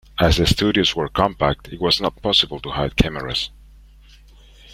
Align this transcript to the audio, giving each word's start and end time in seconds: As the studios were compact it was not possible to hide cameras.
As 0.19 0.37
the 0.37 0.47
studios 0.47 0.95
were 0.95 1.09
compact 1.09 1.67
it 1.67 1.79
was 1.79 2.01
not 2.01 2.23
possible 2.23 2.59
to 2.61 2.71
hide 2.71 2.95
cameras. 2.95 3.51